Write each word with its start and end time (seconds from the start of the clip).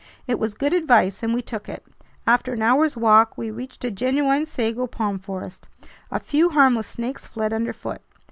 It 0.25 0.39
was 0.39 0.55
good 0.55 0.73
advice 0.73 1.21
and 1.21 1.31
we 1.31 1.43
took 1.43 1.69
it. 1.69 1.85
After 2.25 2.53
an 2.53 2.63
hour's 2.63 2.97
walk 2.97 3.37
we 3.37 3.51
reached 3.51 3.85
a 3.85 3.91
genuine 3.91 4.47
sago 4.47 4.87
palm 4.87 5.19
forest. 5.19 5.67
A 6.09 6.19
few 6.19 6.49
harmless 6.49 6.87
snakes 6.87 7.27
fled 7.27 7.53
underfoot. 7.53 8.01